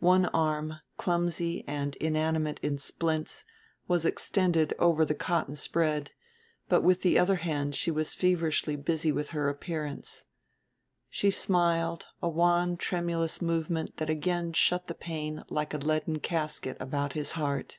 One 0.00 0.24
arm, 0.32 0.80
clumsy 0.96 1.62
and 1.68 1.96
inanimate 1.96 2.58
in 2.62 2.78
splints, 2.78 3.44
was 3.86 4.06
extended 4.06 4.72
over 4.78 5.04
the 5.04 5.14
cotton 5.14 5.54
spread; 5.54 6.12
but 6.66 6.80
with 6.80 7.02
the 7.02 7.18
other 7.18 7.34
hand 7.34 7.74
she 7.74 7.90
was 7.90 8.14
feverishly 8.14 8.74
busy 8.76 9.12
with 9.12 9.32
her 9.36 9.50
appearance. 9.50 10.24
She 11.10 11.30
smiled, 11.30 12.06
a 12.22 12.28
wan 12.30 12.78
tremulous 12.78 13.42
movement 13.42 13.98
that 13.98 14.08
again 14.08 14.54
shut 14.54 14.86
the 14.86 14.94
pain 14.94 15.42
like 15.50 15.74
a 15.74 15.76
leaden 15.76 16.20
casket 16.20 16.78
about 16.80 17.12
his 17.12 17.32
heart. 17.32 17.78